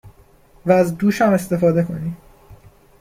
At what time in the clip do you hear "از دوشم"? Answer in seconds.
0.71-1.29